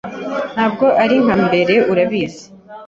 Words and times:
Ntabwo 0.53 0.85
ari 1.03 1.15
nka 1.23 1.35
mbere, 1.47 1.75
urabizi. 1.91 2.43